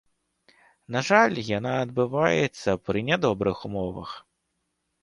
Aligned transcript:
На 0.95 0.99
жаль, 1.09 1.35
яна 1.59 1.75
адбываецца 1.85 2.69
пры 2.89 2.99
нядобрых 3.13 3.57
умовах. 3.73 4.21